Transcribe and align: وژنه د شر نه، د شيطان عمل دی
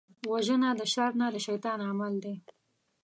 وژنه 0.31 0.69
د 0.79 0.81
شر 0.93 1.11
نه، 1.19 1.27
د 1.33 1.35
شيطان 1.47 1.79
عمل 1.89 2.13
دی 2.23 2.35